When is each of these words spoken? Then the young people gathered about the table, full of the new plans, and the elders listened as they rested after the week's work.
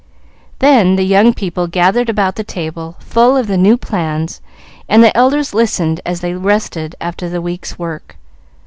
Then 0.57 0.95
the 0.95 1.03
young 1.05 1.31
people 1.31 1.67
gathered 1.67 2.09
about 2.09 2.33
the 2.33 2.43
table, 2.43 2.95
full 2.97 3.37
of 3.37 3.45
the 3.45 3.55
new 3.55 3.77
plans, 3.77 4.41
and 4.89 5.03
the 5.03 5.15
elders 5.15 5.53
listened 5.53 6.01
as 6.07 6.21
they 6.21 6.33
rested 6.33 6.95
after 6.99 7.29
the 7.29 7.39
week's 7.39 7.77
work. 7.77 8.15